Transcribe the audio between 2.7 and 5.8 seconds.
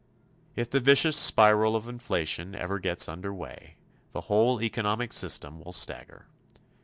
gets under way, the whole economic system will